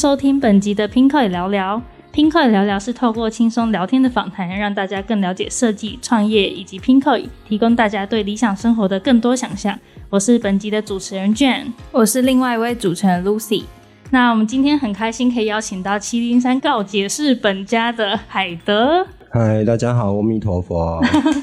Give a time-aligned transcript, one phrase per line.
[0.00, 1.82] 迎收听本集的 Pinko 聊聊。
[2.10, 9.78] Pinko 聊聊是透过轻松聊天的访谈，让大家更了解设计、创业以及 Pinko，，提供大家对理想生活的更多想象。
[10.08, 13.64] 我是本集的主持人 Jane，我是另外一位主持人 Lucy。
[14.08, 19.06] 那我们今天很开心可以邀请到七零三告解室本家的海德。
[19.30, 20.98] 嗨，大家好，阿弥陀佛。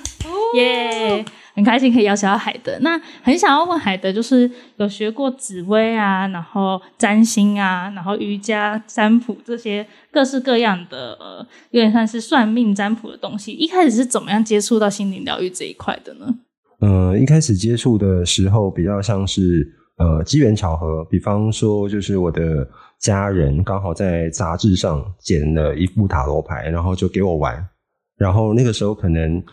[0.58, 1.24] 耶，
[1.58, 2.78] 很开心可以邀请到海德。
[2.82, 13.54] 那很想要问海德，就是有学过紫薇啊，然后占星啊，然后瑜伽占卜这些各式各样的，呃，有点像是算命占卜的东西。
[13.54, 16.28] 一开始是怎么样接触到心灵疗愈这一块的呢？
[16.80, 22.68] 呃，一开始接触的时候比较像是呃机缘巧合，比方说就是我的
[23.00, 27.68] 家人刚好在杂志上捡了一副塔罗牌，然后就给我玩，
[28.16, 29.44] 然后那个时候可能。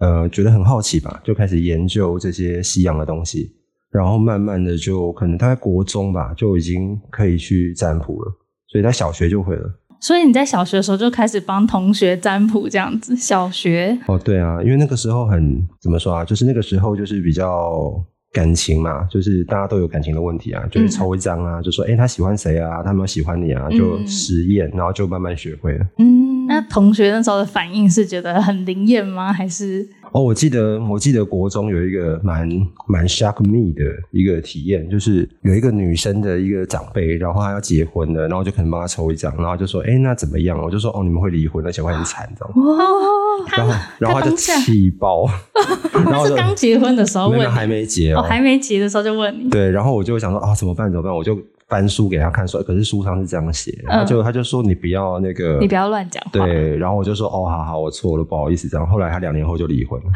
[0.00, 3.52] 呃，觉得很好奇吧，就开始研究这些西洋的东西，
[3.90, 8.32] 然后慢慢的就可能他在国中吧，就已经可以去占卜了，
[8.66, 9.70] 所以他小学就会了。
[10.00, 13.14] 所以你在小学的时候就开始帮同学占卜这样子？
[13.14, 13.98] 小学？
[14.08, 25.86] 哦，对啊，因为那个时候很怎么说啊，就是那个时候就是比较感情嘛，就是大家都有感情的问题啊，就是抽一张啊，就说哎他喜欢谁啊，他没有喜欢你啊，就实验，然后就慢慢学会了。
[25.98, 26.30] 嗯。
[26.48, 29.32] 那同学那时候的反应是觉得很灵验吗？
[29.32, 32.48] 还是哦，我记得我记得国中有一个蛮
[32.88, 42.54] 蛮 shock me 的一个体验，就是有一个女生的一个长辈，然后她要结婚了，然后就可能帮她抽一张，然后就说：“哎，那怎么样？”我就说：“哦，你们会离婚，而且会很惨，这样。”
[43.56, 45.26] 然后然后他就气爆，
[45.92, 49.48] 然后是刚结婚的时候问，还没结哦，还没结的时候就问你。
[49.48, 50.90] 对，然后我就想说啊，怎么办？
[50.90, 51.14] 怎么办？
[51.14, 51.38] 我就。
[51.70, 56.30] 翻书给他看，说可是书上是这样写，然后就他就说你不要那个，你不要乱讲话。
[56.32, 58.84] 对，然后我就说哦，好好，我错了，不好意思，这样。
[58.84, 60.06] 后来他两年后就离婚了，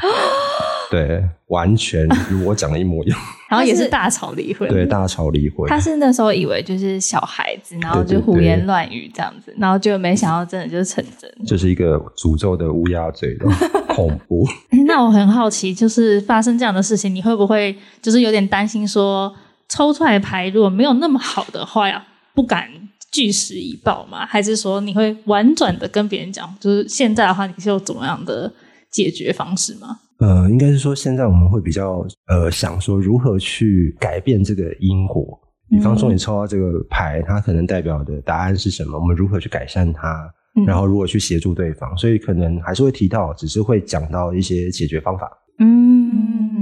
[0.91, 3.19] 对，完全如我讲的一模一样。
[3.49, 5.69] 然后也是大吵离婚，对，大吵离婚。
[5.69, 13.47] 他是那时候以为就是小孩子，然后就胡言乱语这样子，然后就没想到真的就是成真，就是一个诅咒的乌鸦嘴的
[13.95, 14.45] 恐怖。
[14.89, 19.33] 那我很好奇，就是发生这样的事情，你会不会就是有点担心说？
[19.75, 22.69] 抽出来牌如果没有那么好的话呀，不敢
[23.11, 24.25] 据实以报吗？
[24.25, 26.49] 还是说你会婉转的跟别人讲？
[26.61, 28.53] 就是现在的话，你是有怎么样的
[28.93, 29.99] 解决方式吗？
[30.21, 35.41] 呃，应该是说现在我们会比较呃想说如何去改变这个因果。
[35.69, 38.97] 比方说你抽到这个牌，它可能代表的答案是什么？
[38.97, 40.31] 我们如何去改善它？
[40.65, 41.97] 然后如何去协助对方？
[41.97, 45.29] 所以可能还是会提到，只是会讲到一些解决方法。
[45.59, 46.54] 嗯。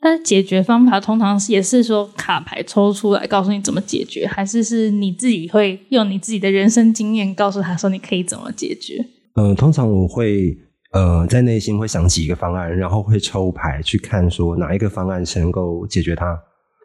[0.00, 9.04] 但是解决方法通常也是说卡牌抽出来告诉你怎么解决，还是是你自己会用你自己的人生经验告诉他说你可以怎么解决？
[9.34, 10.56] 嗯，通常我会
[10.92, 16.38] 呃在内心会想几个方案，然后会抽牌去看说哪一个方案是能够解决它。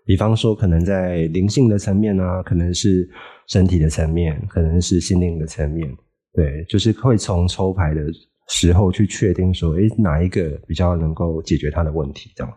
[0.04, 3.08] 比方说可能在灵性的层面啊，可能是
[3.48, 5.88] 身体的层面，可能是心灵的层面。
[6.34, 8.02] 对，就是会从抽牌的
[8.48, 12.52] 时候去确定说，诶，哪一个比较能够解决他的问题，这样。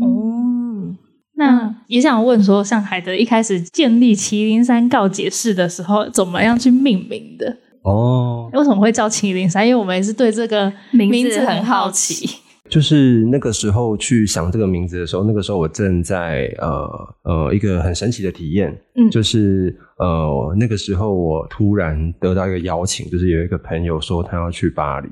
[0.00, 0.94] 哦，
[1.36, 7.56] 那也想问说，像海德一开始建立麒麟山告解室的时候，怎么样去命名的？
[7.82, 9.66] 哦，为什么会叫麒麟山？
[9.66, 12.28] 因为我们也是对这个名字很好奇。
[12.68, 16.88] 就是那个时候去想这个名字的时候，那个时候我正在呃
[17.22, 25.08] 呃一个很神奇的体验，嗯，就是呃那个时候我突然得到一个邀请，就是有一个朋友说他要去巴黎。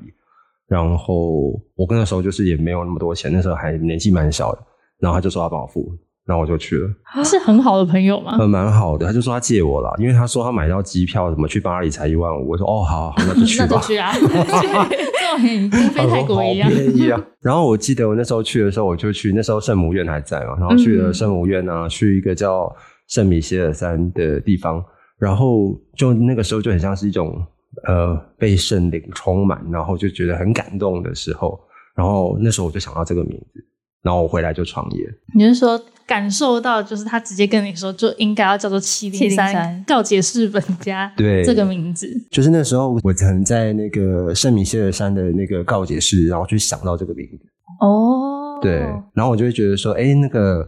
[0.67, 4.59] 然后我跟那时候就是也没有那么多钱，那时候还年纪蛮小的。
[4.99, 5.91] 然后他就说他帮我付，
[6.25, 6.89] 然后我就去了。
[7.23, 8.37] 是很好的朋友吗？
[8.39, 9.05] 呃，蛮好的。
[9.05, 12.49] 他就说他借我了，因为他说他买到机票怎么去巴黎才一万五。
[12.49, 13.67] 我说哦，好，那就去吧。
[13.69, 16.67] 那就去啊，这跟飞泰国一样。
[16.71, 17.21] 便宜啊。
[17.41, 22.73] 然后我记得我那时候去的时候，我就去那时候圣母院还在嘛，然后去了圣母院啊，去一个叫
[23.09, 24.83] 圣米歇尔山的地方，
[25.19, 27.45] 然后就那个时候就很像是一种。
[27.87, 31.59] 呃，被圣灵充满，然后就觉得很感动的时候，
[31.95, 33.63] 然后那时候我就想到这个名字，
[34.01, 35.07] 然后我回来就创业。
[35.35, 47.45] 你是说感受到，就是他直接跟你说，就应该要叫做七零三告解室本家，对这个名字，就是那时候我曾在那个圣米歇尔山的那个告解室，然后去想到这个名字。
[47.81, 48.79] 哦，对，
[49.13, 50.67] 然后我就会觉得说，哎，那个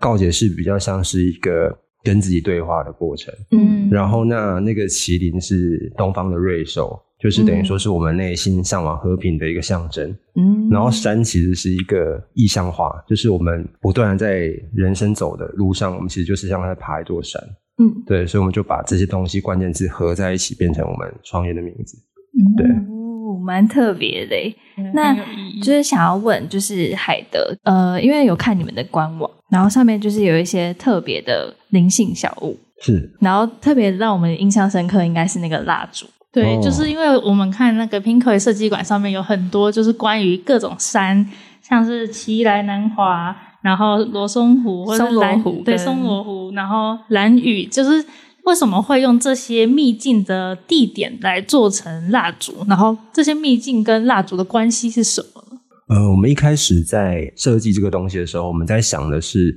[0.00, 1.78] 告解室比较像是一个。
[2.04, 17.42] 跟自己对话的过程，嗯，然后那那个麒麟是东方的瑞兽，就是等于说是我们内心向往和平的一个象征，嗯，然后山其实是一个意象化，就是我们不断的在人生走的路上，我们其实就是像在爬一座山，
[17.78, 21.96] 嗯，对，所以我们就把这些东西关键字合在一起，变成我们创业的名字，
[22.56, 23.03] 对。
[23.44, 24.36] 蛮特别的，
[24.94, 25.14] 那
[25.62, 36.06] 就是想要问，就是海德，呃，因为有看你们的官网，然后上面就是有一些特别的灵性小物，是，然后特别让我们印象深刻应该是那个蜡烛。
[36.32, 41.24] 对，就是因为我们看那个 PINKOY 设计馆上面有很多就是关于各种山，
[41.62, 48.04] 像是奇来南华，然后罗松湖或者蓝湖，对，松罗湖，然后蓝雨，就是
[48.44, 52.52] 为什么会用这些秘境的地点来做成蜡烛？
[52.68, 55.60] 然后这些秘境跟蜡烛的关系是什么呢？
[55.88, 59.56] 呃，我们一开始在设计这个东西的时候，我们在想的是，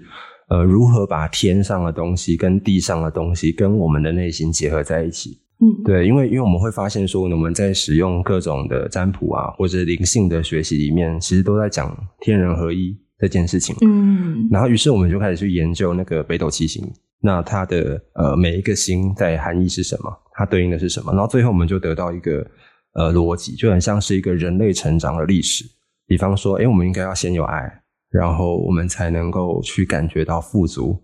[0.50, 5.38] 呃，如何把天上的东西跟地上的东西跟我们的内心结合在一起。
[5.60, 13.76] 嗯，对，因为因为我们会发现说，我们在使用各种的占卜啊，或者灵性的学习里面，其实都在讲天人合一这件事情。
[13.82, 16.84] 嗯，然后于是我们就开始去研究那个北斗七星，
[17.22, 22.46] 那它的呃每一个星在含义是什么，它对应的是什么，然后最后我们就得到一个
[22.94, 25.66] 呃逻辑，就很像是一个人类成长的历史。
[26.06, 30.98] 比方说，哎，我们应该要先有爱，然后我们才能够去感觉到富足，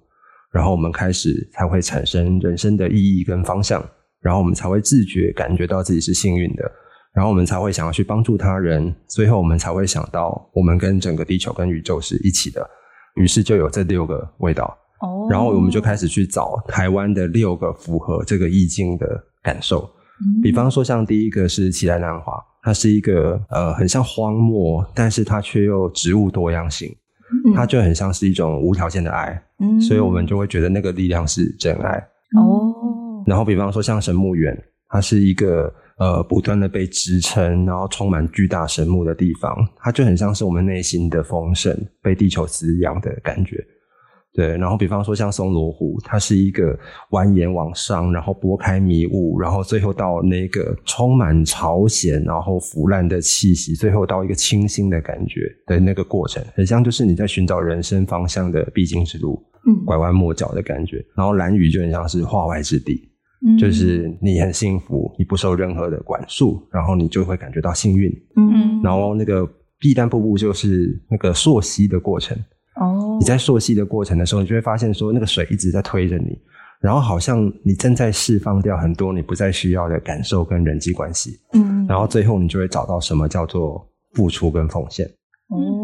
[0.52, 3.84] 然后我们开始才会产生人生的意义跟方向。
[4.22, 6.72] 然后我们才会自觉感觉到自己是幸运的，
[7.14, 12.68] 然后我们才会想要去帮助他人，最后我们才会想到我们跟整个地球跟宇宙是一起的，
[13.16, 14.76] 于是就有这六个味道。
[15.00, 19.90] 哦，然后我们就开始去找台湾的六个符合这个意境的感受。
[20.42, 26.96] 比方说，像第一个是奇来南华，它是一个呃很像荒漠，但是它却又植物多样性，
[27.54, 29.44] 它就很像是一种无条件的爱。
[29.60, 31.98] 嗯，所以我们就会觉得那个力量是真爱。
[32.38, 32.74] 哦。
[33.28, 34.58] 然后，比方说像神木园，
[34.88, 43.64] 它是一个呃不断的被支撑，然后充满巨大神木的地方，它就很像是我们内心的丰盛被地球滋养的感觉。
[44.36, 46.76] 对，然后比方说像松罗湖，它是一个
[47.12, 61.06] 蜿蜒往上，然后拨开迷雾，然后最后到那个充满朝鲜然后腐烂的气息，最后到一个清新的感觉的那个过程，很像就是你在寻找人生方向的必经之路，嗯，拐弯抹角的感觉。
[61.16, 63.08] 然后蓝雨就很像是化外之地。
[63.60, 68.10] 就是你很幸福，你不受任何的管束，然后你就会感觉到幸运。
[68.36, 69.46] 嗯，然后那个
[69.80, 72.38] 碧丹瀑布就是那个溯溪的过程。
[72.76, 76.40] 哦，你在溯溪的过程的时候，你就会发现说，那个水一直在推着你，
[76.80, 81.40] 然后好像你正在释放掉很多你不再需要的感受跟人际关系。
[81.54, 85.08] 嗯，然后最后你就会找到什么叫做付出跟奉献。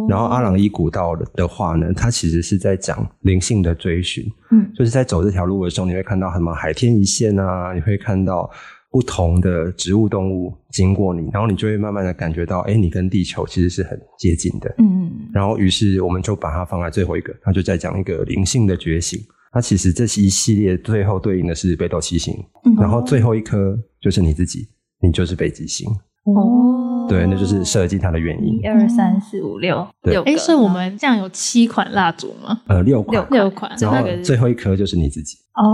[0.08, 8.50] 然后阿朗伊古道的话呢，它其实是在讲灵性的追寻，嗯，就是在走这条路的时候，你会看到什么海天一线啊，你会看到
[8.92, 19.20] 不同的植物动物经过你，然后你就会慢慢的感觉到，哎，你跟地球其实是很接近的，嗯，然后于是我们就把它放在最后一个，它就在讲一个灵性的觉醒，
[19.52, 22.34] 它其实这是一系列最后对应的是北斗七星，
[22.66, 22.76] 嗯。
[22.78, 24.68] 然后最后一颗就是你自己，
[25.02, 25.88] 你就是北极星，
[26.24, 26.69] 哦。
[27.10, 28.60] 对，那就是设计它的原因。
[28.62, 32.62] 一二三四五六六，哎，所以我们这样有七款蜡烛吗？
[32.68, 33.72] 呃，六款，六款。
[33.80, 35.38] 然后最后一颗就是你自己。
[35.56, 35.66] 哦，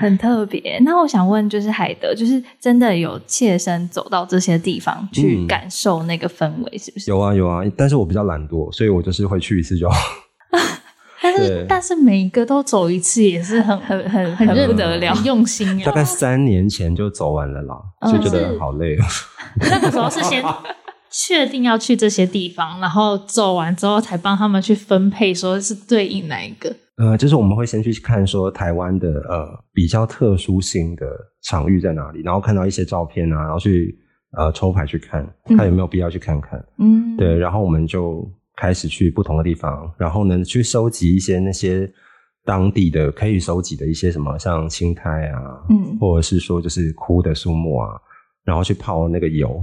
[0.00, 0.78] 很特别。
[0.84, 7.10] 那我想问，就是海德，就是真的有切身走到这些地方去感受那个氛围，是不是？
[7.10, 7.62] 有啊，有啊。
[7.76, 9.96] 但是我比较懒惰，所以我就是会去一次就好。
[11.22, 15.80] 但是，但是每一个都走一次也是很很很很不得了，用心。
[15.84, 17.76] 大概三年前就走完了啦，
[18.10, 18.96] 就觉得好累。
[19.70, 20.42] 那个时候是先
[21.08, 26.74] 确定要去这些地方，然后走完之后才帮他们去分配，说是对应哪一个。
[26.96, 31.06] 呃，就是我们会先去看说台湾的呃比较特殊性的
[31.42, 33.96] 场域在哪里，然后看到一些照片啊，然后去
[34.36, 35.24] 呃抽牌去看，
[35.56, 36.62] 看有没有必要去看看。
[36.78, 38.28] 嗯，对，然后我们就。
[38.62, 41.90] 开始去不同的地方，然后呢，去收集一些那些
[42.44, 47.88] 当地的可以收集的一些什么，像青苔啊，嗯，或者是说就是枯的树木啊，
[48.44, 49.60] 然后去泡那个油。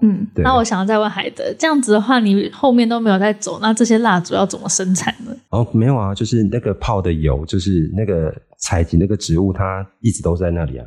[0.00, 5.36] 嗯，那我想要再问海德，这样子的话，你后面都没有在走，那这些蜡烛要怎么生产呢？
[5.50, 10.86] 哦，没有啊，就是那个泡的油，就是那个采集那个植物，它一直都在那里啊。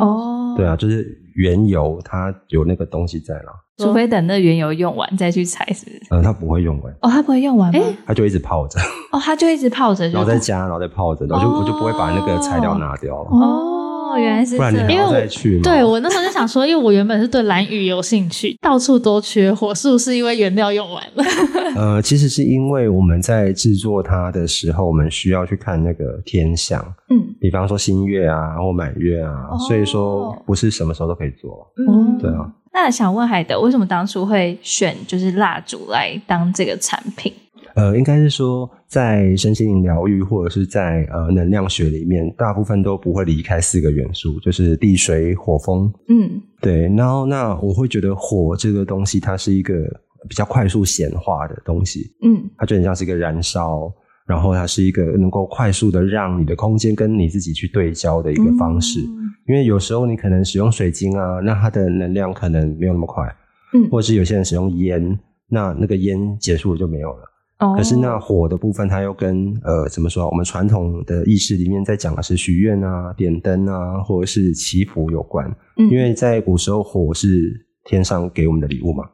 [0.00, 3.52] 哦，对啊，就是原油，它有那个东西在了。
[3.76, 6.00] 除非等那原油用完再去采，是不是？
[6.10, 6.92] 嗯，它不会用完。
[7.02, 7.80] 哦，它不会用完吗？
[8.06, 8.78] 它就一直泡着。
[9.10, 13.30] 哦，它就一直泡着， 然后再加，然后再泡着，然后就我就不会把那个材料拿掉了。
[13.30, 13.80] 哦。
[14.18, 14.92] 原来是，这样。
[14.92, 15.14] 因为我。
[15.62, 21.24] 对我那时候就想说，因为我原本是对蓝雨有兴趣，到处都缺货，是不是因为原料用完了？
[21.76, 26.80] 呃，其实是因为我们在制作它的时候，我们需要去看那个天象，
[27.10, 31.66] 嗯，比方说新月啊或满月啊，所以说不是什么时候都可以做。
[31.76, 32.50] 嗯，对啊。
[32.72, 37.32] 那想问海德，为什么当初会选就是蜡烛来当这个产品？
[37.74, 45.92] 呃，应该是说，在身心灵疗愈或者是在呃能量学里面，大部分都不会离开四个元素，就是地、水、火、风。
[46.08, 46.82] 嗯，对。
[46.94, 49.74] 然后，那我会觉得火这个东西，它是一个
[50.28, 52.14] 比较快速显化的东西。
[52.22, 53.92] 嗯，它就很像是一个燃烧，
[54.24, 59.00] 然后它是一个能够快速的让你的空间跟你自己去对焦的一个方式。
[59.48, 63.24] 因为有时候你可能使用水晶啊，那它的能量可能没有那么快，
[63.74, 67.30] 嗯，或者是有些人使用烟，那那个烟结束了就没有了。
[67.76, 70.28] 可是那火的部分，它又跟呃怎么说？
[70.28, 75.48] 我们传统的意识里面在讲的是许愿啊、点灯啊，或者是祈福有关。
[75.76, 79.04] 嗯，因为在古时候，火是天上给我们的礼物嘛。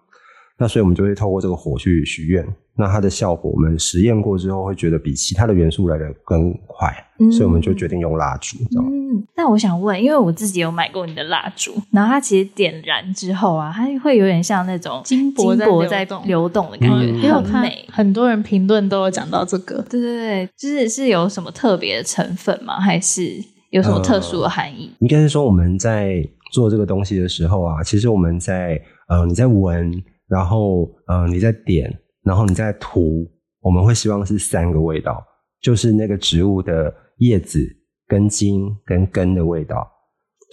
[0.58, 2.46] 那所以我们就会透过这个火去许愿。
[2.76, 6.92] 那它的效果，我们实验过之后会觉得比其他的元素来的更快，
[7.30, 8.56] 所以我们就决定用蜡烛。
[8.78, 8.99] 嗯，
[9.34, 15.54] 那我想问，因为我自己有买过你的蜡烛，然后它其实点燃之后啊，它会有点像那种金箔
[15.86, 16.88] 在流动的感
[17.20, 17.84] 觉，很美。
[17.90, 19.82] 很多人评论都有讲到这个。
[19.88, 22.80] 对对对，就是是有什么特别的成分吗？
[22.80, 23.36] 还是
[23.70, 24.90] 有什么特殊的含义？
[25.00, 29.92] 应该是说我们在做这个东西的时候啊，其实我们在呃你在闻，
[30.28, 31.92] 然后呃你在点。
[32.22, 33.26] 然后你在涂，
[33.62, 35.24] 我们会希望是三个味道，
[35.62, 37.66] 就是那个植物的叶子、
[38.10, 39.88] 根茎跟根的味道，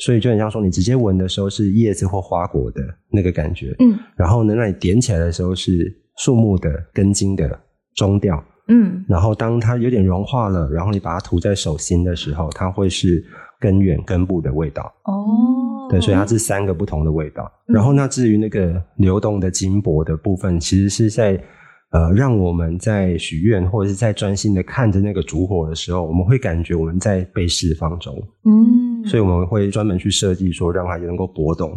[0.06, 7.60] 所以就很像说你直接闻的时候是叶子或花果的那个感觉，嗯，然后呢，那你点起来的时候是树木的根茎的
[7.96, 13.26] 中调，嗯，然后当它有点融化了，然后你把它涂在手心的时候，它会是
[13.60, 17.52] 根源根部的味道，哦，对，所以它是三个不同的味道。
[17.66, 21.44] 然后那至于那个流动的金箔的部分，其实是在。
[21.91, 28.13] 呃，让我们在许愿或者是在专心的看着那个烛火的时候，我们会感觉我们在被释放中。
[28.44, 31.72] 嗯，所以我们会专门去设计说，让它能够波动，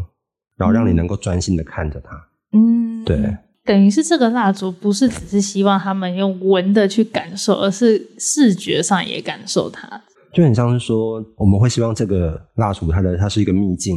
[0.56, 2.10] 然后让你能够专心的看着它。
[2.52, 10.02] 嗯，对，等于是这个蜡烛不是只是希望他们用闻的去感受，而是视觉上也感受它。
[10.34, 13.96] 就很像是说，我们会希望这个蜡烛它的它是一个秘境。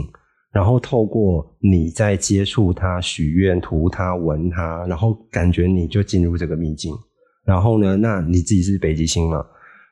[0.53, 6.93] 然后透过你在接触它、许愿、涂它、闻它，然后感觉你就进入这个秘境。
[7.43, 9.43] 然后呢，那你自己是北极星嘛？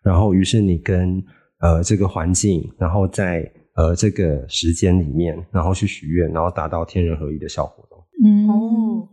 [0.04, 1.22] 然后于是你跟
[1.62, 3.44] 呃这个环境，然后在
[3.76, 7.84] 呃这个时间里面，然后去许愿，然后达到天人合一的效果。
[8.24, 9.10] 嗯哦，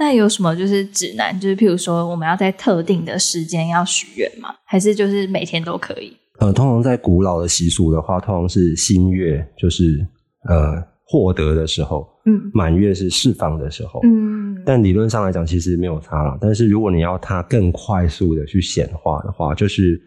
[0.00, 1.32] 那有什么就是指南？
[1.38, 4.48] 就是譬如说，我们要在特定的时间要许愿吗？
[4.64, 6.12] 还是就是每天都可以？
[6.40, 10.04] 呃，通常在古老的习俗的话，通常是新月，就是。
[10.48, 16.38] 呃，获得的时候，嗯，满月是释放的时候，嗯，但理论上来讲，其实没有差了。
[16.40, 20.00] 但是如果你要它更快速的去显化的话，就是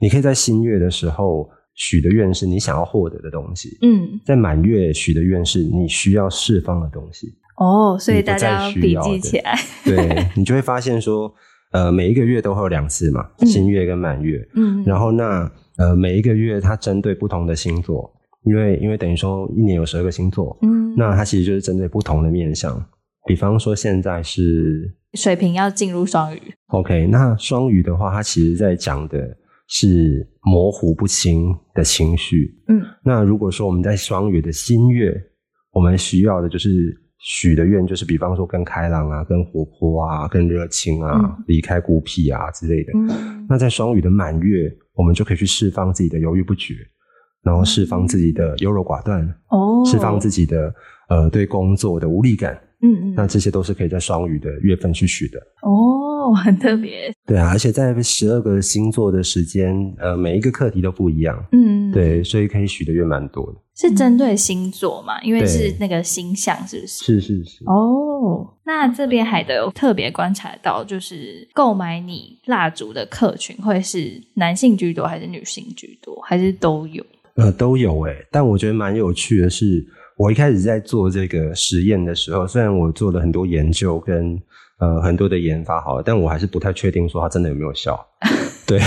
[0.00, 7.28] 你可以在新月的时候许的愿是你想要获得的东西，嗯，在满月许的愿是你需要释放的东西。
[7.58, 11.32] 哦，所以大家要笔记起来，对你就会发现说，
[11.72, 18.10] 呃，每一个月都会有两次嘛，新月跟满月，嗯，然后那呃每一个月它针对不同的星座。
[18.44, 22.84] 因为因为等于说一年有十二个星座，嗯，那它其实就是针对不同的面相。
[23.26, 29.36] 比方说现在是水瓶要进入双鱼，OK，那双鱼的话，它其实在讲的
[29.68, 35.14] 是模糊不清的情绪，嗯，那如果说我们在双鱼的新月，
[35.72, 42.92] 我们需要的就是许的愿，就是比方说更开朗啊，更活泼啊，更热情啊，离开孤僻啊之类的。
[43.48, 46.74] 那在双鱼的满月，我们就可以去释放自己的犹豫不决。
[47.42, 50.72] 然后释放自己的优柔寡断，哦，释放自己的
[51.08, 65.20] 呃对工作的无力感，嗯嗯，那这些都是可以在双鱼的月份去许的，哦， 很特别，对啊，而且在十二个星座的时间，呃，每一个课题都不一样，嗯，对，所以可以许的月蛮多的，是针对星座嘛？
[65.22, 67.04] 因为是那个星象，是不是？
[67.04, 77.04] 是是是，哦，那这边海德有特别观察到，就是购买你蜡烛的客群会是男性居多，还是女性居多，还是都有？
[77.36, 79.84] 呃，都有诶，但我觉得蛮有趣的是，
[80.16, 84.40] 我一开始在做这个实验的时候，虽然我做了很多研究跟
[84.78, 88.06] 呃很多的研发，好了，但我还是不太确定说它真的有没有效，
[88.66, 88.80] 对。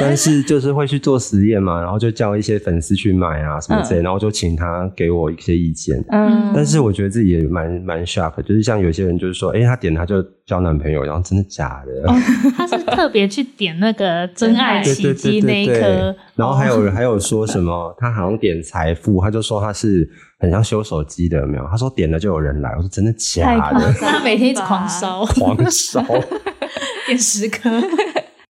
[0.00, 6.02] 但是就是会去做实验嘛，然后就叫一些粉丝去买啊什么之类，然后就请他给我一些意见。
[6.10, 12.08] 嗯，但是我觉得自己也蛮蛮 shock，就是像有些人就是说，哎，他点他就交男朋友，然后真的假的？
[12.56, 21.66] 他是特别去点那个真爱奇迹那一颗，然后还有人还有说什么，他好像点财富，他就说他是很像修手机的，没有？
[21.68, 23.92] 他说点了就有人来，我说真的假的？
[23.94, 26.04] 他每天一直狂烧， 狂烧，
[27.06, 27.68] 点十颗。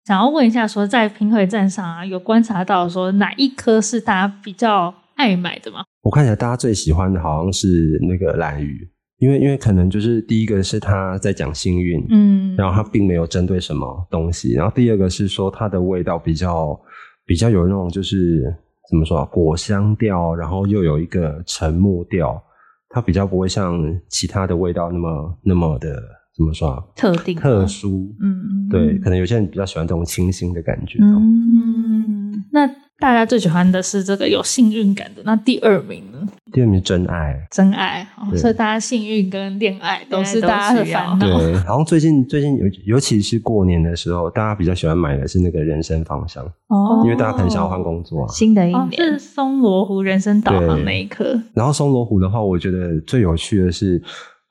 [0.04, 5.84] 想要问一下，说在平和站上啊，有观察到说哪一颗是大家比较爱买的吗？
[6.02, 16.76] 我看起来大家最喜欢的好像是那个蓝鱼，因为因为可能就是第一个是他在讲幸运，嗯，然后他并没有针对什么东西，然后第二个是说它的味道比较
[17.24, 18.42] 比较有那种就是
[18.90, 22.42] 怎么说啊，果香调，然后又有一个沉木调，
[22.88, 26.02] 它比较不会像其他的味道那么那么的
[26.34, 26.82] 怎么说啊？
[26.96, 30.98] 特定特殊，嗯，对，可能有些人比较喜欢这种清新的感觉。
[31.02, 32.66] 嗯，那
[32.98, 35.22] 大家最喜欢的是这个有幸运感的。
[35.24, 36.26] 那第二名呢？
[36.52, 38.06] 第二名是真爱，真爱。
[38.16, 41.38] 哦，所以大家幸运跟恋爱都是大家的烦恼。
[41.38, 48.28] 对，然后最近最近尤尤其是过年的时候，大家比较喜欢买的是那个人生方向，哦因为大家很想要换工作啊。
[48.28, 51.38] 新的一哦，年是松罗湖人生导航那一刻。
[51.54, 54.00] 然后松罗湖的话，我觉得最有趣的是，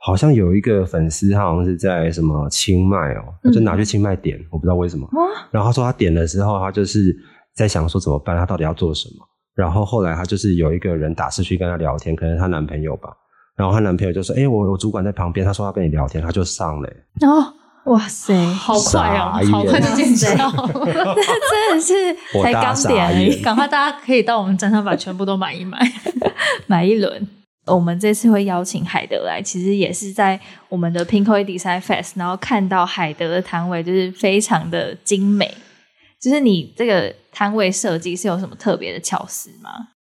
[0.03, 5.07] 好像有一个粉丝，他好像是在什么清迈哦，他就拿去清迈点，我不知道为什么。
[5.51, 7.15] 然后他说他点的时候，他就是
[7.55, 9.25] 在想说怎么办，他到底要做什么。
[9.53, 13.09] 然后后来他就是有一个人打视讯跟他聊天，可能她男朋友吧。
[13.55, 17.53] 然后她男朋友就说：“哎、我我主管在旁边，他说要跟你聊天，他就上了、欸哦，
[17.91, 20.67] 哇塞，好快哦好快就见哇到。
[20.73, 21.93] 真的是
[22.41, 25.77] 才刚傻点而已眼，赶快，大家可以到我们站上把全部都买一买。
[26.65, 27.27] 买一轮。
[27.67, 30.39] 我们这次会邀请海德来，其实也是在
[30.69, 35.53] 我们的 Pinko Design Fest，然后看到海德的摊位就是非常的精美。
[36.19, 39.69] 就是你这个摊位设计是有什么特别的巧思吗？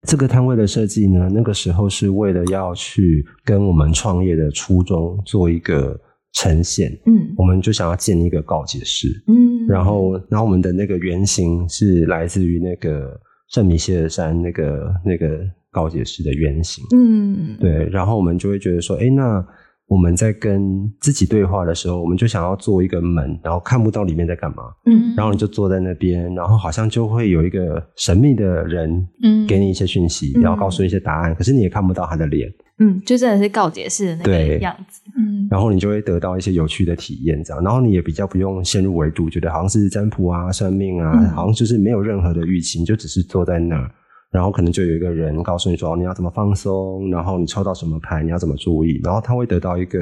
[0.07, 5.99] 这个摊位的设计呢，那个时候是为了要去跟我们创业的初衷做一个
[6.33, 9.09] 呈现，嗯我们就想要建一个告解室。
[9.27, 15.39] 嗯然后，然后我们的那个原型是来自于那个圣米歇尔山那个那个
[15.77, 16.83] 告解式的原型。
[16.95, 19.45] 嗯，对，然后我们就会觉得说，哎，那
[19.87, 25.13] 我们在跟自己对话的时候，我们就想要做一个门，然后看不到里面在干嘛，嗯。
[25.15, 29.45] 然后你就坐在那边，然后好像就会有一个神秘的人，嗯。
[29.47, 30.41] 给你一些讯息，嗯。
[30.41, 35.01] 然后告诉你一些答案，可是你也看不到他的脸，嗯，就真的是告解式的那个样子。
[35.17, 41.29] 嗯，然后你就会得到一些有趣的体验，这样，然后你也比较不用陷入维度，觉得好像是占卜啊、算命啊，嗯。
[41.29, 43.89] 好像就是没有任何的预期，你就只是坐在那儿，
[44.31, 49.99] 然后可能就有一个人告诉你说你要怎么放松，然后你抽到什么牌，你要怎么注意，然后他会得到一个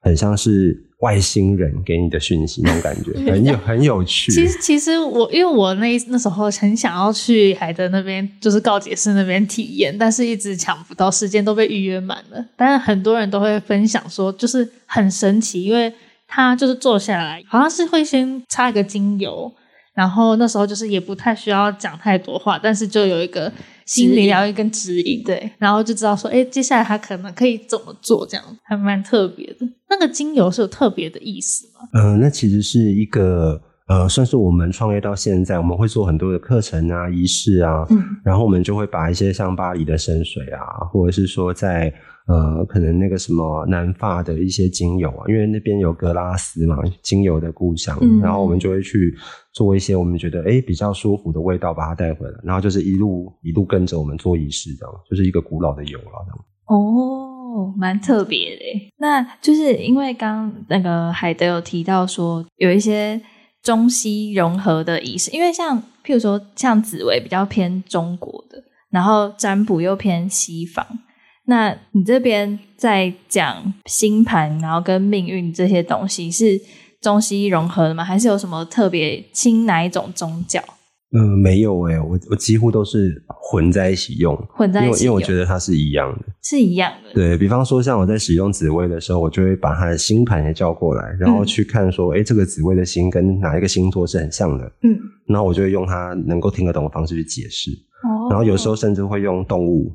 [0.00, 4.30] 很像是外星人给你的讯息那种感觉， 很有很有趣。
[4.30, 12.44] 其实其实我因为我那那时候很想要去海德那边，就是告解室那边体验，但是一直抢不到时间，都被预约满了。
[12.56, 15.92] 但是很多人都会分享说，就是很神奇，因为
[16.26, 19.52] 他就是坐下来，好像是会先擦一个精油。
[19.98, 23.52] 然后那时候就是也不太需要讲太多话，但是就有一个
[23.84, 29.66] 心理疗愈跟指引，对，然后就知道说，哎，接下来他可能可以怎么做，这样还蛮特别的。
[29.90, 31.88] 那个精油是有特别的意思吗？
[31.94, 41.92] 嗯、那其实是一个呃，算是我们创业到现在，我们会做很多的课程啊、仪式啊，嗯然后我们就会把一些像巴黎的深水啊，或者是说在
[42.28, 49.16] 呃可能那个什么南法的一些精油啊，因为那边有格拉斯嘛，精油的故乡，嗯然后我们就会去
[49.52, 56.44] 做一些我们觉得诶比较舒服的味道，把它带回来，然后就是一路一路跟着我们做仪式，这样就是一个古老的油了，这样。
[56.66, 58.92] 哦，蛮特别的。
[58.98, 63.18] 那就是因为刚那个海德有提到说，有一些
[63.62, 70.86] 中西融合的仪式，因为像譬如说像紫薇比较偏中国的，然后占卜又偏西方。
[71.48, 76.60] 那你这边在讲星盘，然后跟命运这些东西是
[77.00, 78.04] 中西融合的吗？
[78.04, 80.62] 还是有什么特别亲哪一种宗教
[81.16, 86.26] 嗯，没有诶、我我几乎都是混在一起用，混在一起因为因为我用觉得它是一样的。
[86.42, 87.14] 是一样的？
[87.14, 97.70] 对比方说，像我在使用紫薇的时候，我就会把它的星盘也叫过来，然后去看说，哎、这个紫薇的星跟哪一个星座是很像的，嗯，然后我就会用它能够听得懂的方式去解释。
[98.04, 99.90] 哦然后有时候甚至会用动物，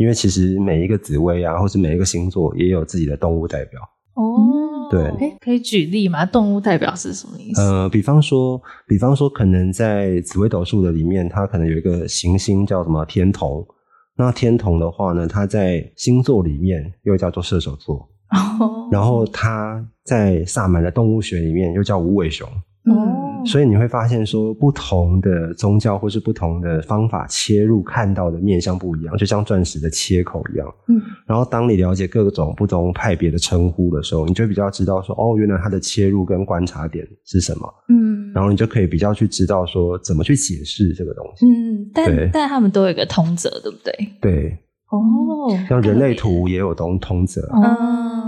[0.00, 3.78] 因为其实每一个紫薇啊，或是每一个星座也有自己的动物代表。
[4.14, 6.24] 哦，对哎，可以举例吗？
[6.24, 7.60] 动物代表是什么意思？
[7.60, 13.62] 呃，比方说，比方说，可能在紫微斗数的里面，它可能有一个行星叫什么天同。
[14.16, 17.96] 那天同的话呢，它在星座里面又叫做射手座，
[18.30, 22.48] 哦，然后它在萨满的动物学里面又叫无尾熊。
[22.86, 30.66] 哦，所以你会发现说，不同的宗教或是不同的方法切入看到的面相不一样，就像钻石的切口一样。
[30.88, 41.44] 嗯，然后当你了解各种不同派别的称呼的时候，你就比较知道说，哦，原来它的切入跟观察点是什么，嗯，然后你就可以比较去知道说怎么去解释这个东西。
[41.46, 43.92] 嗯，但但他们都有一个通则，对不对？
[44.22, 44.58] 对，
[44.90, 47.42] 哦，像人类图也有通通则。
[47.52, 48.19] 嗯，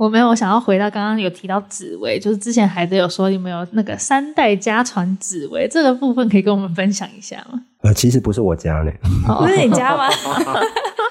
[0.00, 7.60] 我没有，想要回到刚刚有提到紫薇，就是之前孩子有说有没有那个三代家传紫薇这个部分，可以跟我们分享一下吗？
[7.82, 8.90] 呃，其实不是我家呢，
[9.38, 10.08] 不是你家吗？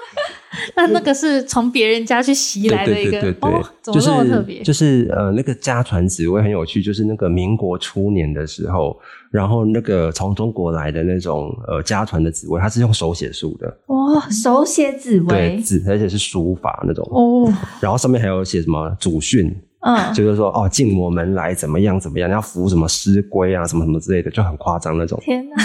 [0.75, 4.61] 那那个是从别人家去袭来的一个对对对对哦，怎么就是这么特别？
[4.61, 8.97] 就是呃，那个家传紫薇很有趣，就是那个民国初年的时候，
[9.31, 25.19] 然后那个从中国来的那种呃家传的紫薇，它是用手写书的，哇，手写紫对薇，字，而且是书法那种，哦，然后上面还有写什么祖训，嗯，就是说哦，进我门来怎么样怎么样，要服什么师规啊，什么什么之类的，就很夸张那种。
[25.21, 25.55] 天哪！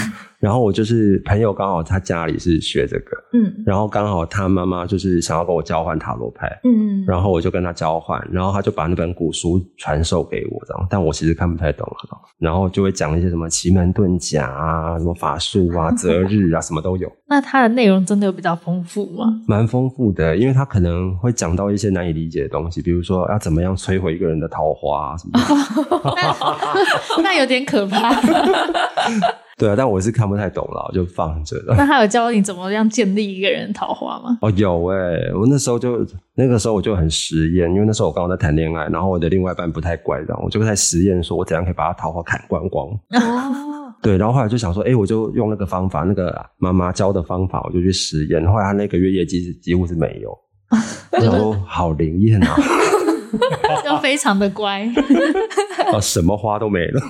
[0.45, 11.91] 然后我就是朋友，刚好他家里是学这个，嗯，然后刚好他妈妈就是想要跟我交换塔罗牌，嗯，然后我就跟他交换，然后他就把那本古书传授给我，这样，但我其实看不太懂，
[12.39, 17.11] 然后就会讲一些什么奇门遁甲啊，什么法术啊，择日啊，什么都有。
[17.27, 19.25] 那它的内容真的有比较丰富吗？
[19.49, 28.21] 蛮丰富的，因为他可能会讲到一些难以理解的东西，比如说要怎么样摧毁一个人的桃花什么的， 那有点可怕。
[29.57, 31.75] 对啊，但我是看不太懂了，就放着了。
[31.79, 34.37] 那他有教你怎么样建立一个人桃花吗？
[34.43, 42.89] 哦，有哎，我那时候就那个时候我就很实验，因为那时候我刚好在谈恋爱，然后我的另外一半不太乖，然后我就在实验，说我怎样可以把他桃花砍光光。
[42.89, 48.45] 哦， 对，然后后来就想说，哎，我就用那个方法，那个妈妈教的方法，我就去实验。
[48.51, 50.37] 后来他那个月业绩几乎是没有，
[51.13, 52.57] 我想说好灵验啊，
[53.85, 54.83] 就非常的乖，
[55.93, 57.01] 啊，什么花都没了。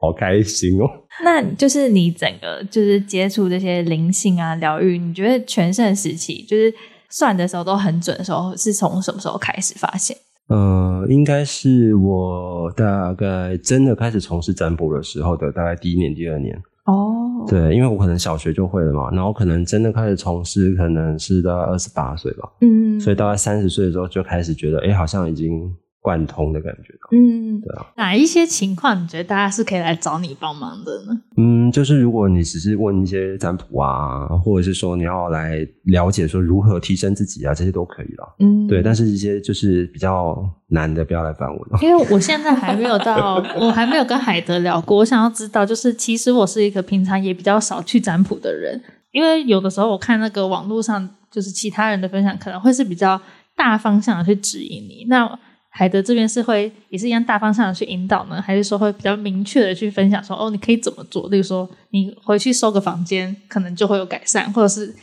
[0.00, 0.90] 好开心哦！
[1.22, 6.72] 那就是你整个就是接触这些灵性啊疗愈，你觉得全盛时期就是
[7.10, 10.16] 算的时候都很准的时候，是从什么时候开始发现？
[10.48, 17.46] 呃，应该是我大概真的开始从事占卜的时候的大概第一年、第二年哦。
[17.46, 22.48] 对，因为我可能小学就会了嘛，然后可能真的开始从事，可能是大概二十八岁吧。
[22.60, 25.72] 嗯，所以大概三十岁的时候就开始觉得，哎，好像已经。
[26.02, 27.86] 贯通的感觉，嗯，对啊。
[27.96, 31.16] 哪一些情况你觉得大家是可以来找你帮忙的呢？
[31.36, 38.34] 嗯，就是如果你只是问一些占卜啊，或者是说你要来了解说如何提升自己啊，这些都可以了。
[38.40, 38.82] 嗯，对。
[38.82, 41.64] 但是一些就是比较难的，不要来烦我。
[41.80, 44.98] 因为我现在还没有到， 我还没有跟海德聊过。
[44.98, 53.20] 我想要知道，就是其实我是一个平常也比较少去占卜的人，因为有的时候我看那个网络上，就是其他人的分享，可能会是比较
[53.54, 55.06] 大方向的去指引你。
[55.08, 55.38] 那
[55.74, 61.30] 海德这边是会也是一样大方向的去引导呢，还是说会比较明确的去分享说哦，你可以怎么做？
[61.30, 64.94] 例如说你回去收个房间，可能就会有改善，或者是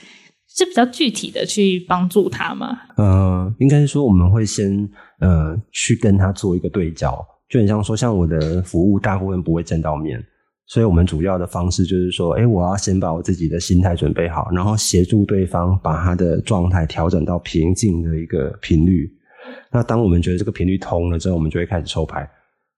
[0.48, 2.78] 是比较具体的去帮助他吗？
[2.98, 4.88] 呃，应该是说我们会先
[5.22, 7.18] 呃去跟他做一个对焦，
[7.50, 10.24] 就很像说像我的服务大部分不会见到面，
[10.68, 19.12] 所以我们主要的方式就是说，哎，我要先把我自己的心态准备好，然后协助对方把他的状态调整到平静的一个频率。
[19.72, 22.28] 那当我们觉得这个频率通了之后，我们就会开始抽牌，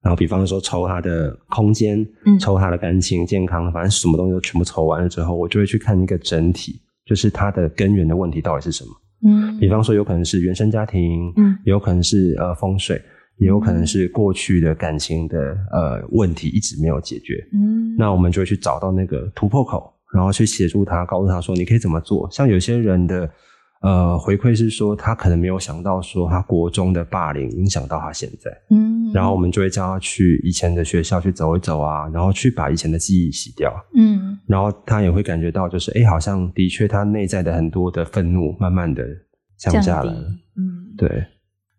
[0.04, 8.90] 然后比方说抽他的空间，嗯，抽他的感情、健康，反正什么东西都全部抽完了之后，我就会去看一个整体，就是他的根源的问题到底是什么。
[9.24, 13.02] 嗯，比方说有可能是原生家庭，嗯，有可能是呃风水，
[13.38, 15.38] 也有可能是过去的感情的
[15.72, 17.36] 呃问题一直没有解决。
[17.54, 22.28] 嗯，那我们就会去找到那个突破口，然后去协助他，告诉他说你可以怎么做。
[22.32, 23.30] 像有些人的。
[23.82, 39.04] 呃，回馈是说他可能没有想到，说他国中的霸凌影响到他现在，嗯，然后我们就会叫他去以前的学校去走一走啊，然后去把以前的记忆洗掉，嗯，然后他也会感觉到，就是哎，好像的确他内在的很多的愤怒慢慢的
[39.58, 40.13] 降下来了，
[40.58, 41.26] 嗯，对。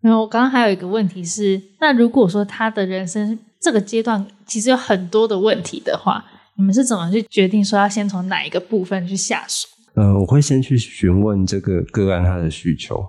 [0.01, 6.25] 然后我刚刚还有一个问题是，那如果说他的人生这个阶段其实有很多的问题的话，
[6.57, 9.69] 你们是怎么去决定说要先从哪一个部分去下手？
[9.95, 13.07] 呃，我会先去询问这个个案他的需求，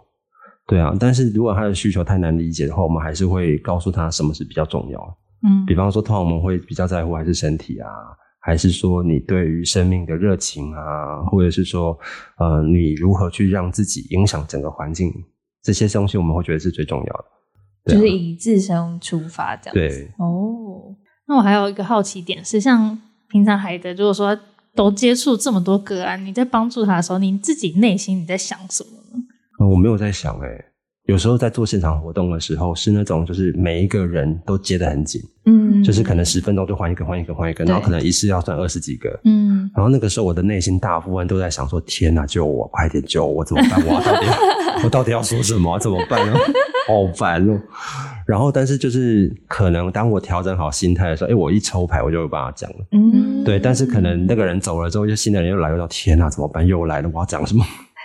[0.66, 5.18] 对啊，但是如果他的需求太难理解的话，我们还是会告诉他什么是比较重要。
[5.42, 7.88] 嗯，比方说，通常我们会比较在乎还是身体啊，
[8.38, 11.99] 还是说你对于生命的热情啊，或者是说，
[12.38, 15.11] 呃，你如何去让自己影响整个环境，
[15.62, 17.25] 这些东西我们会觉得是最重要
[17.87, 19.75] 的，就是以自身出发这样。
[19.75, 20.94] 对，哦，
[21.27, 24.38] 那我还有一个好奇点是，像平常海德如果说。
[24.74, 29.24] 都接触这么多个案，你在帮助他的时候，你自己内心你在想什么呢？
[29.70, 30.64] 我没有在想哎，
[31.07, 43.85] 有时候在做现场活动的时候，是那种就是每一个人都接得很紧，嗯，就是可能十分钟就换一个，换一个，换一个，然后可能一次要算二十几个，嗯，然后那个时候我的内心大部分都在想说：天哪，救我，快点救我，怎么办？
[43.87, 44.27] 我到底
[44.85, 45.79] 我到底要说什么？
[45.79, 46.35] 怎么办呢？
[46.88, 47.61] 好烦哦。
[48.27, 52.77] 然后，但是就是可能当我调整好心态的时候，哎，我一抽牌，我就有办法讲了。
[52.93, 53.59] 嗯，对。
[53.59, 56.67] 但是可能那个人走了之后，就新的人又来，又到天哪，怎么办？
[56.67, 57.62] 又来了，我要讲什么？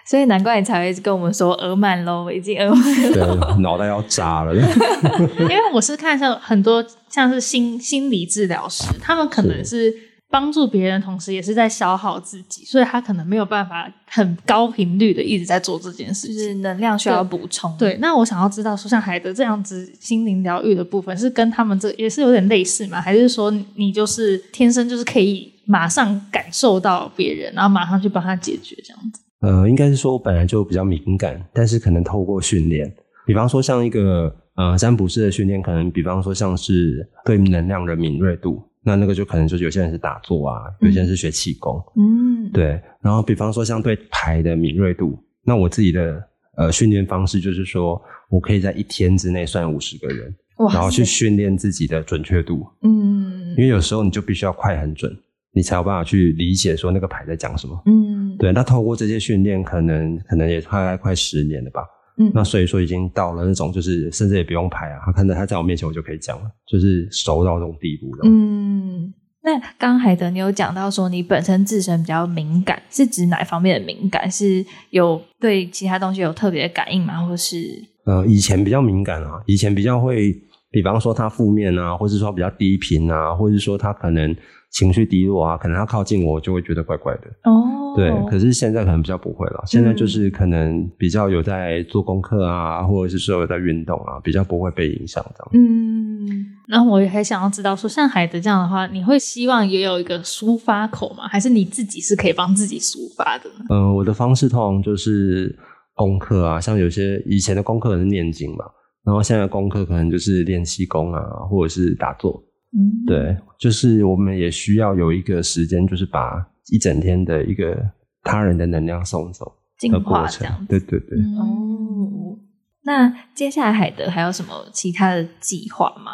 [0.10, 4.56] 所以难怪你才会跟我们说额满喽，已经额满了，对，脑袋要炸了。
[5.39, 9.93] 因为我是看像很多像是心心理治疗师，他们可能是。
[10.32, 17.76] 帮助别人，同时也是在消耗自己，所以他可能没有办法很高频率的一直在做这件事情，就是能量需要补充。
[17.80, 23.02] 对，那我想要知道，说像海德这样子心灵疗愈的部分，是跟他们这也是有点类似吗？
[23.02, 29.22] 还是说你就是天生就是可以马上感受到别人，然后马上去帮他解决这样子？
[29.41, 32.93] 呃，应该是说我本来就比较敏感，但是可能透过训练，
[33.25, 34.36] 比方说像一个。
[34.56, 42.78] 呃，占卜师的训练可能，比方说像是对能量的敏锐度，那那个就可能就是有些人是打坐啊，有些人是学气功，嗯，对。
[43.02, 46.21] 然后比方说像对牌的敏锐度，那我自己的
[46.58, 55.10] 呃训练方式就是说我可以在一天之内算五十个人，哇然后去训练自己的准确度，嗯因为有时候你就必须要快很准，
[55.54, 57.82] 你才有办法去理解说那个牌在讲什么。
[57.86, 61.82] 嗯，对，那透过这些训练，可能可能也大概快十年了吧。
[62.17, 68.21] 嗯那所以说已经到了那种就是甚至也不用拍啊，他看到他在我面前我就可以讲了，就是熟到这种地步了。
[68.25, 69.13] 嗯。
[69.41, 74.30] 那刚刚海德，你有讲到说你本身自身比较敏感，是指哪方面的敏感？
[74.30, 77.25] 是有对其他东西有特别的感应吗？
[77.25, 77.58] 或是
[78.06, 80.36] 呃，以前比较敏感啊，以前比较会，
[80.71, 84.36] 比方说他负面啊，或是说比较低频啊，或者是说他可能
[84.71, 87.21] 情绪低落啊，可能他靠近我就会觉得怪怪的。
[87.43, 95.49] 哦，对，可是现在可能比较不会了，现在就是可能比较有在做功课啊，或者是说有在运动啊，比较不会被影响这样。
[95.53, 101.27] 嗯，那我也还想要知道说，像海德这样的话，你会希望也有一个抒发口吗？
[101.27, 103.65] 还是你自己是可以帮自己抒发的呢？
[103.69, 105.58] 嗯、我的方式通常就是
[105.95, 108.65] 功课啊，像有些以前的功课是念经嘛，
[109.10, 111.19] 然后现在的功课可能就是练气功啊，
[111.50, 112.39] 或者是打坐。
[112.78, 117.76] 嗯，对，就是我们也需要有一个时间，就是把一整天的一个
[118.22, 120.65] 他人的能量送走净的过程化这样。
[120.69, 122.38] 对对对，哦，
[122.84, 126.12] 那接下来海德还有什么其他的计划吗？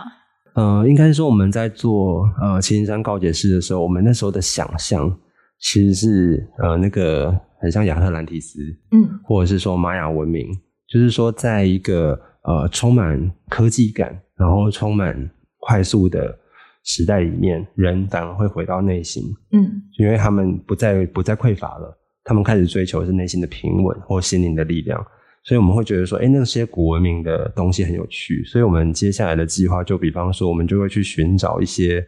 [0.54, 5.14] 呃，应该说我们在做呃七星山告解式的时候，我们那时候的想象
[5.60, 10.48] 其实是呃那个很像亚特兰蒂斯，嗯或者是说玛雅文明，
[10.88, 15.30] 就是说在一个呃充满科技感，然后充满
[15.60, 16.38] 快速的
[16.84, 25.04] 时代里面，人反而会回到内心，嗯因为他们不再不再匮乏了，他们开始追求是内心的平稳或心灵的力量，
[25.44, 32.06] 所以我们会觉得说，哎，那些古文明的东西很有趣，所以我们接下来的计划就比方说，我们就会去寻找一些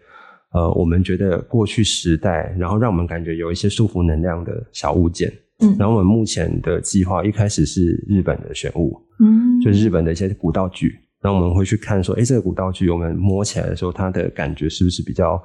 [0.54, 5.32] 呃，我们觉得过去时代，然后让我们感觉有一些束缚能量的小物件。
[5.60, 10.96] 嗯然后我们目前的计划一开始是日本的选物，嗯，就是日本的一些古道具。
[11.20, 15.43] 然后我们会去看说，哎，这个古道具我们摸起来的时候，它的感觉是不是比较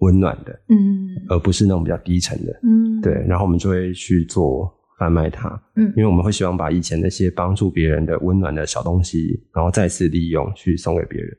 [0.00, 2.52] 温暖的，嗯而不是那种比较低沉的。
[2.62, 11.34] 嗯，对，然后我们就会去做贩卖它，嗯因为我们会希望把以前那些帮助别人的温暖的小东西，然后再次利用去送给别人。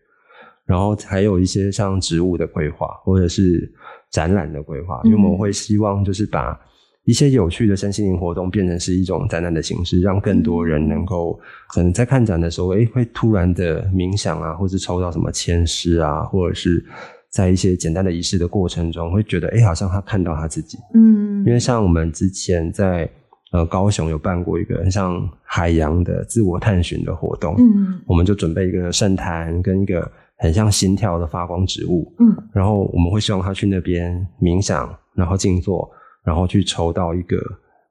[0.65, 3.71] 然后还有一些像植物的规划，或者是
[4.11, 6.59] 展览的规划，因为我们会希望就是把
[7.07, 11.39] 一些有趣的身心灵活动变成是一种展览的形式，让更多人能够
[11.69, 16.85] 可能在看展的时候，诶，会突然的冥想啊，或是抽到什么签诗啊，或者是
[17.29, 20.77] 在一些简单的仪式的过程中，会觉得诶，好像他看到他自己。
[20.95, 23.09] 嗯，因为像我们之前在
[23.53, 28.01] 呃高雄有办过一个很像海洋的自我探寻的活动，嗯。
[28.05, 32.35] 我们就准备一个圣坛跟一个很像心跳的发光植物，嗯。
[32.51, 35.89] 然后我们会希望他去那边冥想，然后静坐，
[36.27, 37.41] 然后去抽到一个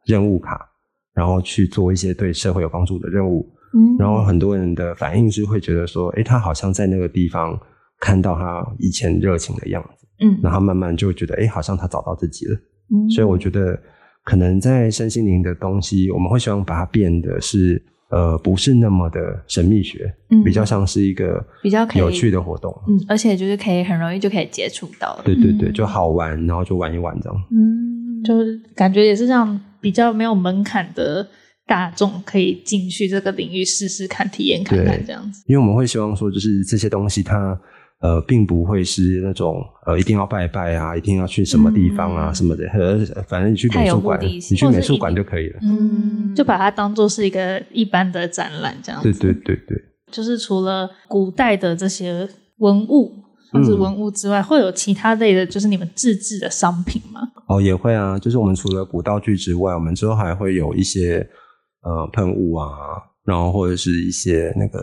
[0.04, 0.60] 任务卡，
[1.14, 3.50] 然后去做一些对社会有帮助的任务。
[3.72, 7.58] 嗯，然后很多人的反应是会觉得说，哎，他好像在那个地方
[7.98, 12.54] 看到他以前热情的样子，嗯，然后慢慢就会觉得，哎，好像他找到自己了。
[12.92, 13.76] 嗯所以我觉得，
[14.22, 22.72] 可能在身心灵的东西，我们会希望把它变得是呃，不是那么的神秘学，嗯比较像是一个比较有趣的活动。
[22.86, 27.42] 嗯，而且就是可以很容易就可以接触到了，对对对，嗯就好玩，然后就玩一玩这样。
[27.50, 27.95] 嗯，
[28.26, 31.26] 就是感觉也是让比较没有门槛的
[31.66, 35.44] 大众可以进去这个领域试试看、体验看看这样子。
[35.46, 37.58] 因为我们会希望说，就是这些东西它
[38.00, 45.58] 呃，并不会是那种呃，一定要拜拜啊，一定要去什么地方啊、嗯什么的，呃，反正你去美术馆，你去美术馆就可以了。
[45.62, 49.10] 嗯就把它当做是一个一般的展览这样子。
[49.14, 53.14] 对对对对，就是除了古代的这些文物
[53.56, 57.20] 或是文物之外，会有其他类的，就是你们自制的商品吗？
[57.48, 61.26] 哦，也会啊，就是我们除了古道具之外，我们之后还会有一些
[61.82, 62.68] 呃喷雾啊，
[63.24, 64.80] 然后或者是一些那个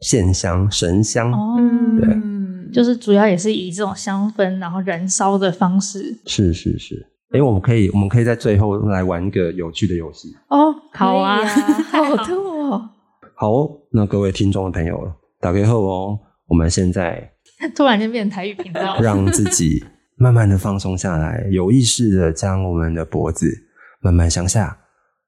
[0.00, 6.18] 线香、神香，哦，嗯，就是主要也是以这种香氛然后燃烧的方式。
[6.26, 7.06] 是是是。
[7.32, 10.34] 哎，我们可以，我们可以在最后来玩一个有趣的游戏。
[10.48, 11.38] 哦，好啊，
[11.92, 12.90] 好酷哦，
[13.36, 15.00] 好哦，那各位听众的朋友，
[15.38, 17.30] 打开后哦，我们现在
[17.76, 19.84] 突然间变成台语频道，让自己
[20.16, 23.46] 慢慢的放松下来，有意识的将我们的脖子
[24.00, 24.78] 慢慢向下，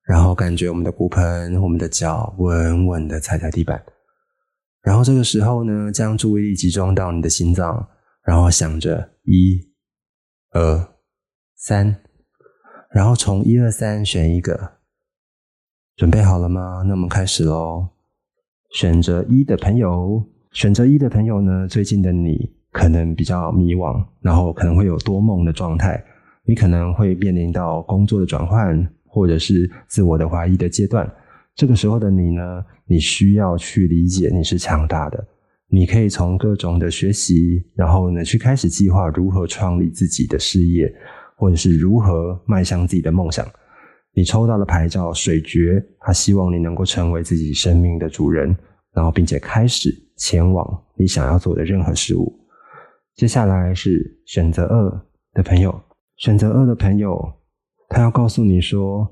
[0.04, 3.82] 然后感觉我们的骨盆、我们的脚稳稳的踩在地板。
[4.82, 7.88] 然后这个时候呢，将注意力集中到你的心脏，
[8.24, 9.60] 然后想着一、
[10.50, 10.88] 二、
[11.56, 11.96] 三，
[12.90, 14.78] 然后从一二三选一个。
[15.94, 16.82] 准备好了吗？
[16.86, 17.90] 那我们开始喽。
[18.72, 26.02] 选择一的朋友，选择一的朋友呢，最近的你可能比较迷惘，然后可能会有多梦的状态，
[26.44, 31.10] 你可能会面临到工作的转换，或者是自我的怀疑的阶段。
[31.54, 35.26] 这个时候的你呢，你需要去理解你是强大的，
[35.68, 40.92] 你可以从各种的学习，然后呢去开始计划如何创立自己的事业，
[41.36, 43.46] 或者是如何迈向自己的梦想。
[44.14, 48.54] 你抽到的牌叫水爵，他希望你能够成为自己生命的主人，
[48.94, 52.32] 然后并且开始前往你想要做的任何事物。
[53.14, 55.78] 接下来是选择二的朋友，
[56.16, 57.18] 选择二的朋友，
[57.88, 59.10] 他要告诉你说，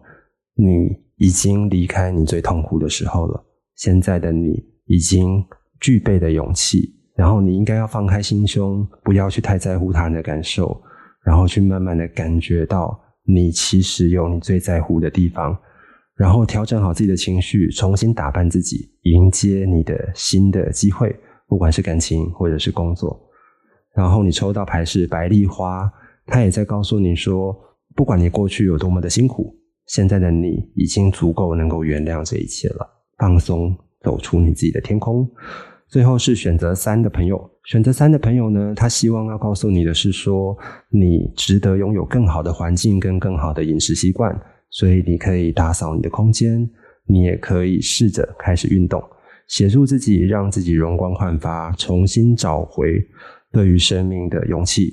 [0.54, 3.44] 你已经离开你最痛苦的时候了。
[3.76, 5.44] 现在的你已经
[5.80, 10.80] 具备的勇气，然后你应该要放开心胸，不要去太在乎他人的感受，
[11.24, 12.98] 然后去慢慢的感觉到。
[13.22, 15.56] 你其实有你最在乎的地方，
[16.20, 23.18] 然后调整好自己的情绪，重新打扮自己，迎接你的新的机会，不管是感情或者是工作。
[23.94, 25.90] 然后你抽到牌是白丽花，
[26.26, 27.56] 它也在告诉你说，
[27.96, 29.56] 不管你过去有多么的辛苦，
[29.86, 35.26] 现在的你已经足够能够原谅这一切了，放松，走出你自己的天空。
[35.88, 40.54] 最后是选择三的朋友，选择三的朋友呢，他希望要告诉你的是说，
[40.90, 44.38] 你值得拥有更好的环境跟更好的饮食习惯，
[44.70, 46.68] 所以你可以打扫你的空间，
[47.06, 49.02] 你也可以试着开始运动，
[49.48, 53.04] 协助自己，让自己容光焕发，重新找回
[53.52, 54.92] 对于生命的勇气，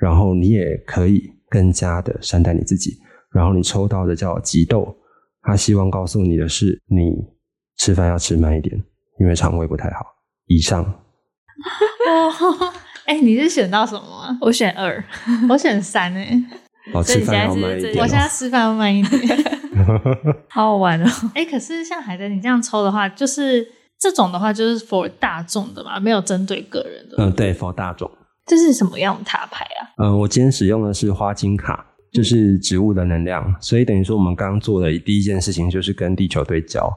[0.00, 2.98] 然后你也可以更加的善待你自己。
[3.30, 4.96] 然后你抽到的叫极豆，
[5.42, 7.12] 他希望告诉你的是，你
[7.76, 8.82] 吃饭要吃慢一点，
[9.20, 10.06] 因为肠胃不太好。
[10.46, 10.82] 以上，
[12.08, 12.32] 哦，
[13.04, 14.38] 哎，你是选到什么？
[14.40, 15.04] 我选二，
[15.50, 16.42] 我选三诶。
[16.92, 17.94] 哦，吃饭要慢一点。
[17.98, 19.20] 我现在吃饭要慢一点，
[20.48, 21.10] 好好玩哦。
[21.34, 23.66] 哎，可是像海德你这样抽的话，就是
[23.98, 27.16] 这种的话，就是 for 大众的嘛，没有针对个人的。
[27.18, 28.10] 嗯，对，for 大众。
[28.46, 29.80] 这是什么样的塔牌啊？
[29.98, 36.90] 嗯，我今天使用的是花金卡，就是植物的能量，所以等于说我们刚刚做的第一件事情就是跟地球对焦。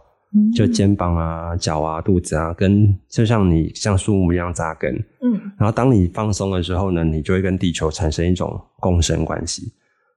[0.56, 4.90] 就肩膀啊、脚啊、肚子啊，跟就像你像树木一样扎根。
[5.22, 9.74] 嗯，然后当你放松的时候呢，你就会跟地球产生一种共生关系。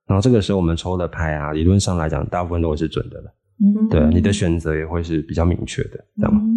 [0.06, 3.34] 然后这个时候我们抽的牌啊，理论上来讲，大部分都会是准的了。
[3.60, 6.50] 嗯，对，你的选择也会是比较明确的，这样。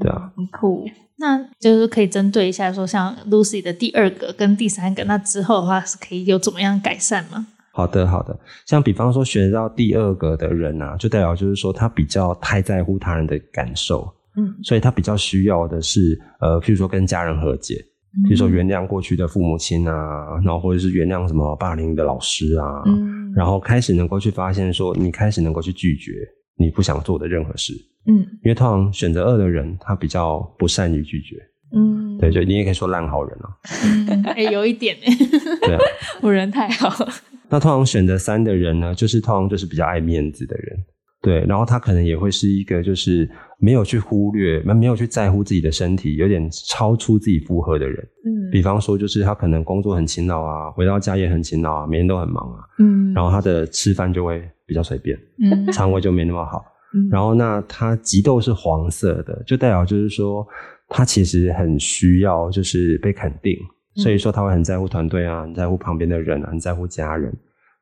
[0.00, 0.84] 对啊，很酷。
[1.16, 7.46] 那就是可以针对一下，说像 Lucy 的第二个跟第三个，那之后的话是可以有怎么样改善吗？
[7.72, 8.38] 好的，好的。
[8.66, 17.84] 像比方说选到第二个的人啊，就代表就是说他比较太在乎他人的感受，嗯，所以他比较需要的是，呃，譬如说跟家人和解，
[18.22, 26.12] 比如说原谅过去的父母亲啊，然后或者是原谅什么霸凌的老师啊，嗯，然后开始能够去发现说，你开始能够去拒绝
[26.56, 27.72] 你不想做的任何事，
[28.06, 31.36] 嗯，因为通常选择二的人，他比较不善于拒绝，
[31.74, 35.16] 嗯，对，就你也可以说烂好人啊，哎，有一点哎，
[35.66, 35.80] 对啊，
[36.22, 37.12] 我人太好了。
[37.50, 40.78] 那通常选择三的人呢，就是通常就是比较爱面子的人，
[41.24, 47.96] 对，然后他可能也会是一个就是没有去忽略、没有去在乎自己的身体，有点超出自己负荷的人。
[48.26, 56.62] 嗯，比方说就是他可能工作很勤劳啊，回到家也很勤劳啊，每天都很忙啊，嗯，然后他的吃饭就会比较随便，嗯，肠胃就没那么好，
[56.94, 60.46] 嗯，然后那他极豆是黄色的，就代表就是说
[60.88, 63.56] 他其实很需要就是被肯定。
[63.96, 67.32] 所以说他会很在乎团队啊，很在乎旁边的人啊，很在乎家人。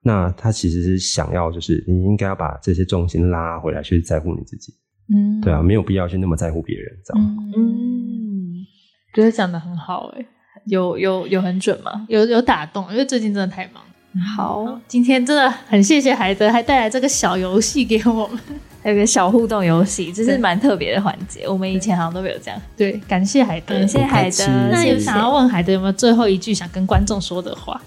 [0.03, 4.75] 那他其实是想要，就是你应该要把这些重心拉回来，去在乎你自己。
[5.15, 7.37] 嗯，对啊，没有必要去那么在乎别人，知道吗？
[7.57, 8.67] 嗯，
[9.15, 10.27] 觉得讲的很好，诶
[10.67, 12.07] 有有有很准吗？
[12.09, 13.83] 有有打动，因为最近真的太忙。
[14.37, 18.39] 好，今天真的很谢谢海德，还带来这个小游戏给我们。
[18.83, 21.47] 还有个小互动游戏，这是蛮特别的环节。
[21.49, 22.61] 我们以前好像都没有这样。
[22.77, 24.45] 对，感谢海德，感谢海德。
[24.73, 27.81] 那有想要问海德有没有最后一句想跟观众说的话？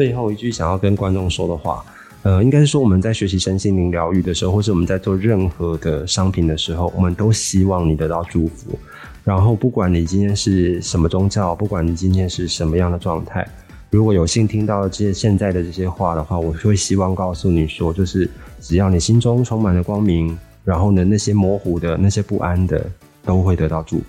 [0.00, 1.84] 最后一句想要跟观众说的话，
[2.22, 8.78] 呃，应该是说我们在学习身心灵疗愈的时候，或是我们在做任何的商品的时候，我们都希望你得到祝福。
[9.24, 13.46] 然后，不管你今天是什么宗教，不管你今天是什么样的状态，
[13.90, 18.26] 如果有幸听到这些现在的这些话的话，我会希望告诉你说，就是。
[18.58, 22.90] 只要你心中充满了光明，然后呢，那些模糊的、那些不安的，
[23.22, 24.04] 都会得到祝福。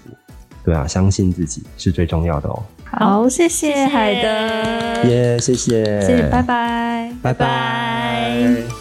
[0.63, 2.63] 对啊，相信自己是最重要的哦。
[2.91, 8.80] 好，谢谢海德，耶，谢谢，谢谢，拜拜，拜拜。